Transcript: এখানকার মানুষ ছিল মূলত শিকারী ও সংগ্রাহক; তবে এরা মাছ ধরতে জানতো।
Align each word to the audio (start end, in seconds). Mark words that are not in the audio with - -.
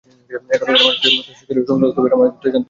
এখানকার 0.49 0.79
মানুষ 0.79 0.95
ছিল 1.01 1.11
মূলত 1.15 1.29
শিকারী 1.39 1.59
ও 1.61 1.67
সংগ্রাহক; 1.69 1.95
তবে 1.95 2.07
এরা 2.07 2.17
মাছ 2.19 2.31
ধরতে 2.31 2.45
জানতো। 2.45 2.59